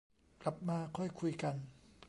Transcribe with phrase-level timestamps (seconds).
[0.43, 1.55] กลับมาค่อยคุยกัน